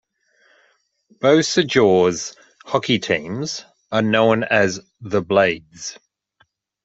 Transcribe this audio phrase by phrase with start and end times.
[1.19, 5.99] Beausejour's hockey teams are known as the Blades.